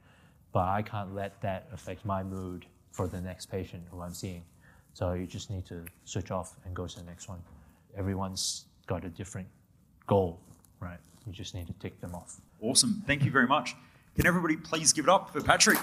but 0.55 0.69
I 0.69 0.81
can't 0.83 1.15
let 1.15 1.39
that 1.43 1.67
affect 1.73 2.07
my 2.07 2.23
mood 2.23 2.65
for 2.93 3.09
the 3.09 3.21
next 3.21 3.47
patient 3.47 3.83
who 3.91 4.01
I'm 4.01 4.15
seeing. 4.15 4.45
So 4.95 5.13
you 5.13 5.27
just 5.27 5.51
need 5.51 5.67
to 5.67 5.85
switch 6.05 6.31
off 6.31 6.55
and 6.65 6.75
go 6.75 6.87
to 6.87 6.97
the 6.97 7.05
next 7.05 7.29
one. 7.29 7.43
Everyone's 7.99 8.67
got 8.87 9.05
a 9.05 9.09
different 9.09 9.49
goal, 10.07 10.39
right? 10.79 10.99
You 11.27 11.33
just 11.33 11.57
need 11.57 11.67
to 11.67 11.73
tick 11.75 12.01
them 12.01 12.15
off. 12.15 12.41
Awesome. 12.63 13.03
Thank 13.05 13.25
you 13.25 13.33
very 13.33 13.49
much. 13.49 13.75
Can 14.15 14.27
everybody 14.27 14.57
please 14.57 14.93
give 14.93 15.07
it 15.07 15.09
up 15.09 15.31
for 15.31 15.43
Patrick? 15.43 15.79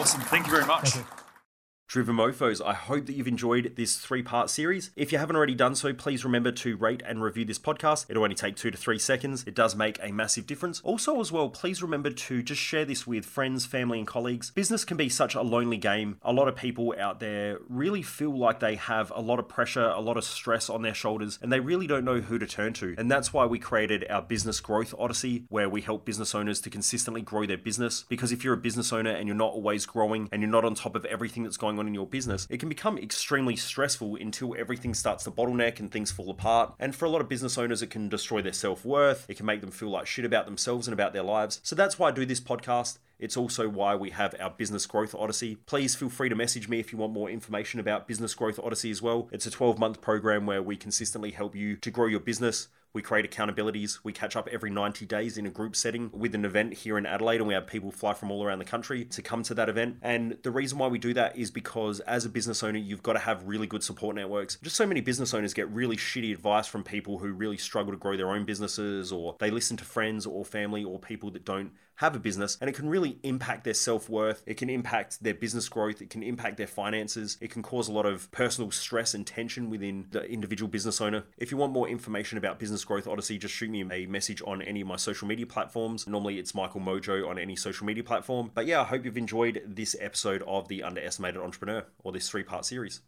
Awesome. 0.00 0.22
Thank 0.22 0.46
you 0.46 0.52
very 0.52 0.64
much. 0.64 0.94
Driven 1.86 2.16
Mofos, 2.16 2.64
I 2.64 2.72
hope 2.72 3.06
that 3.06 3.12
you've 3.12 3.28
enjoyed 3.28 3.74
this 3.76 3.96
three 3.96 4.22
part 4.22 4.50
series. 4.50 4.90
If 4.96 5.12
you 5.12 5.18
haven't 5.18 5.36
already 5.36 5.54
done 5.54 5.76
so, 5.76 5.92
please 5.92 6.24
remember 6.24 6.50
to 6.50 6.76
rate 6.76 7.02
and 7.06 7.22
review 7.22 7.44
this 7.44 7.58
podcast. 7.58 8.06
It'll 8.08 8.24
only 8.24 8.34
take 8.34 8.56
two 8.56 8.70
to 8.72 8.76
three 8.76 8.98
seconds. 8.98 9.44
It 9.46 9.54
does 9.54 9.76
make 9.76 10.00
a 10.02 10.10
massive 10.10 10.46
difference. 10.46 10.80
Also, 10.82 11.20
as 11.20 11.30
well, 11.30 11.50
please 11.50 11.82
remember 11.82 12.10
to 12.10 12.42
just 12.42 12.60
share 12.60 12.84
this 12.84 13.06
with 13.06 13.24
friends, 13.24 13.64
family, 13.66 13.98
and 13.98 14.08
colleagues. 14.08 14.50
Business 14.50 14.84
can 14.84 14.96
be 14.96 15.08
such 15.08 15.36
a 15.36 15.42
lonely 15.42 15.76
game. 15.76 16.16
A 16.22 16.32
lot 16.32 16.48
of 16.48 16.56
people 16.56 16.94
out 16.98 17.20
there 17.20 17.58
really 17.68 18.02
feel 18.02 18.36
like 18.36 18.58
they 18.58 18.74
have 18.74 19.12
a 19.14 19.20
lot 19.20 19.38
of 19.38 19.46
pressure, 19.46 19.84
a 19.84 20.00
lot 20.00 20.16
of 20.16 20.24
stress 20.24 20.68
on 20.68 20.82
their 20.82 20.94
shoulders, 20.94 21.38
and 21.42 21.52
they 21.52 21.60
really 21.60 21.86
don't 21.86 22.04
know 22.04 22.20
who 22.20 22.38
to 22.38 22.46
turn 22.46 22.72
to. 22.72 22.96
And 22.98 23.08
that's 23.10 23.32
why 23.32 23.44
we 23.44 23.60
created 23.60 24.04
our 24.10 24.22
Business 24.22 24.58
Growth 24.58 24.94
Odyssey, 24.98 25.44
where 25.48 25.68
we 25.68 25.82
help 25.82 26.06
business 26.06 26.34
owners 26.34 26.60
to 26.62 26.70
consistently 26.70 27.22
grow 27.22 27.46
their 27.46 27.58
business. 27.58 28.04
Because 28.08 28.32
if 28.32 28.42
you're 28.42 28.54
a 28.54 28.56
business 28.56 28.92
owner 28.92 29.10
and 29.10 29.28
you're 29.28 29.36
not 29.36 29.52
always 29.52 29.86
growing 29.86 30.28
and 30.32 30.42
you're 30.42 30.50
not 30.50 30.64
on 30.64 30.74
top 30.74 30.96
of 30.96 31.04
everything 31.04 31.44
that's 31.44 31.56
going 31.56 31.73
on 31.78 31.86
in 31.86 31.94
your 31.94 32.06
business, 32.06 32.46
it 32.50 32.58
can 32.58 32.68
become 32.68 32.98
extremely 32.98 33.56
stressful 33.56 34.16
until 34.16 34.54
everything 34.58 34.94
starts 34.94 35.24
to 35.24 35.30
bottleneck 35.30 35.80
and 35.80 35.90
things 35.90 36.10
fall 36.10 36.30
apart. 36.30 36.74
And 36.78 36.94
for 36.94 37.04
a 37.04 37.10
lot 37.10 37.20
of 37.20 37.28
business 37.28 37.58
owners, 37.58 37.82
it 37.82 37.90
can 37.90 38.08
destroy 38.08 38.42
their 38.42 38.52
self 38.52 38.84
worth, 38.84 39.26
it 39.28 39.36
can 39.36 39.46
make 39.46 39.60
them 39.60 39.70
feel 39.70 39.90
like 39.90 40.06
shit 40.06 40.24
about 40.24 40.46
themselves 40.46 40.86
and 40.86 40.92
about 40.92 41.12
their 41.12 41.22
lives. 41.22 41.60
So 41.62 41.76
that's 41.76 41.98
why 41.98 42.08
I 42.08 42.12
do 42.12 42.26
this 42.26 42.40
podcast. 42.40 42.98
It's 43.18 43.36
also 43.36 43.68
why 43.68 43.94
we 43.94 44.10
have 44.10 44.34
our 44.40 44.50
Business 44.50 44.86
Growth 44.86 45.14
Odyssey. 45.14 45.56
Please 45.66 45.94
feel 45.94 46.08
free 46.08 46.28
to 46.28 46.34
message 46.34 46.68
me 46.68 46.80
if 46.80 46.92
you 46.92 46.98
want 46.98 47.12
more 47.12 47.30
information 47.30 47.80
about 47.80 48.08
Business 48.08 48.34
Growth 48.34 48.58
Odyssey 48.58 48.90
as 48.90 49.00
well. 49.00 49.28
It's 49.32 49.46
a 49.46 49.50
12 49.50 49.78
month 49.78 50.00
program 50.00 50.46
where 50.46 50.62
we 50.62 50.76
consistently 50.76 51.30
help 51.30 51.54
you 51.54 51.76
to 51.76 51.90
grow 51.90 52.06
your 52.06 52.20
business. 52.20 52.68
We 52.94 53.02
create 53.02 53.28
accountabilities. 53.28 53.98
We 54.04 54.12
catch 54.12 54.36
up 54.36 54.48
every 54.52 54.70
90 54.70 55.04
days 55.04 55.36
in 55.36 55.46
a 55.46 55.50
group 55.50 55.74
setting 55.74 56.10
with 56.12 56.32
an 56.36 56.44
event 56.44 56.74
here 56.74 56.96
in 56.96 57.06
Adelaide, 57.06 57.38
and 57.38 57.48
we 57.48 57.54
have 57.54 57.66
people 57.66 57.90
fly 57.90 58.14
from 58.14 58.30
all 58.30 58.44
around 58.44 58.60
the 58.60 58.64
country 58.64 59.04
to 59.06 59.20
come 59.20 59.42
to 59.42 59.54
that 59.54 59.68
event. 59.68 59.96
And 60.00 60.38
the 60.44 60.52
reason 60.52 60.78
why 60.78 60.86
we 60.86 61.00
do 61.00 61.12
that 61.14 61.36
is 61.36 61.50
because 61.50 61.98
as 62.00 62.24
a 62.24 62.28
business 62.28 62.62
owner, 62.62 62.78
you've 62.78 63.02
got 63.02 63.14
to 63.14 63.18
have 63.18 63.42
really 63.48 63.66
good 63.66 63.82
support 63.82 64.14
networks. 64.14 64.58
Just 64.62 64.76
so 64.76 64.86
many 64.86 65.00
business 65.00 65.34
owners 65.34 65.52
get 65.52 65.68
really 65.70 65.96
shitty 65.96 66.32
advice 66.32 66.68
from 66.68 66.84
people 66.84 67.18
who 67.18 67.32
really 67.32 67.56
struggle 67.56 67.92
to 67.92 67.98
grow 67.98 68.16
their 68.16 68.30
own 68.30 68.44
businesses, 68.44 69.10
or 69.10 69.34
they 69.40 69.50
listen 69.50 69.76
to 69.78 69.84
friends 69.84 70.24
or 70.24 70.44
family 70.44 70.84
or 70.84 71.00
people 71.00 71.32
that 71.32 71.44
don't 71.44 71.72
have 71.96 72.16
a 72.16 72.18
business 72.18 72.58
and 72.60 72.68
it 72.68 72.72
can 72.72 72.88
really 72.88 73.18
impact 73.22 73.64
their 73.64 73.74
self 73.74 74.08
worth. 74.08 74.42
It 74.46 74.56
can 74.56 74.68
impact 74.68 75.22
their 75.22 75.34
business 75.34 75.68
growth. 75.68 76.02
It 76.02 76.10
can 76.10 76.22
impact 76.22 76.56
their 76.56 76.66
finances. 76.66 77.38
It 77.40 77.50
can 77.50 77.62
cause 77.62 77.88
a 77.88 77.92
lot 77.92 78.06
of 78.06 78.30
personal 78.32 78.70
stress 78.70 79.14
and 79.14 79.26
tension 79.26 79.70
within 79.70 80.06
the 80.10 80.24
individual 80.24 80.68
business 80.68 81.00
owner. 81.00 81.24
If 81.38 81.50
you 81.50 81.56
want 81.56 81.72
more 81.72 81.88
information 81.88 82.38
about 82.38 82.58
Business 82.84 83.04
Growth 83.04 83.12
Odyssey, 83.12 83.38
just 83.38 83.54
shoot 83.54 83.70
me 83.70 83.82
a 83.90 84.06
message 84.06 84.42
on 84.46 84.60
any 84.60 84.82
of 84.82 84.86
my 84.86 84.96
social 84.96 85.26
media 85.26 85.46
platforms. 85.46 86.06
Normally 86.06 86.38
it's 86.38 86.54
Michael 86.54 86.82
Mojo 86.82 87.26
on 87.26 87.38
any 87.38 87.56
social 87.56 87.86
media 87.86 88.04
platform. 88.04 88.50
But 88.52 88.66
yeah, 88.66 88.82
I 88.82 88.84
hope 88.84 89.06
you've 89.06 89.16
enjoyed 89.16 89.62
this 89.66 89.96
episode 90.00 90.42
of 90.46 90.68
The 90.68 90.82
Underestimated 90.82 91.40
Entrepreneur 91.40 91.86
or 92.02 92.12
this 92.12 92.28
three 92.28 92.42
part 92.42 92.66
series. 92.66 93.00